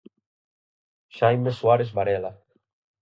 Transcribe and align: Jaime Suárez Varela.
Jaime 1.17 1.51
Suárez 1.51 1.91
Varela. 1.97 2.31